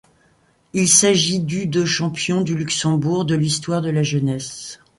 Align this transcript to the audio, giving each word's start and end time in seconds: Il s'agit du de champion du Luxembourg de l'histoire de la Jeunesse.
Il 0.73 0.89
s'agit 0.89 1.39
du 1.41 1.67
de 1.67 1.85
champion 1.85 2.41
du 2.41 2.55
Luxembourg 2.55 3.23
de 3.23 3.35
l'histoire 3.35 3.83
de 3.83 3.91
la 3.91 4.01
Jeunesse. 4.01 4.79